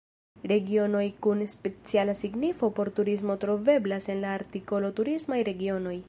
[0.51, 5.95] Regionoj kun speciala signifo por turismo troveblas en la artikolo turismaj regionoj.